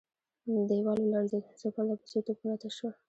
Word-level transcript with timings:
دېوال 0.69 0.99
ولړزېد، 1.01 1.45
څو 1.59 1.67
پرله 1.75 1.95
پسې 2.01 2.19
توپونه 2.25 2.55
تش 2.61 2.73
شول. 2.79 2.93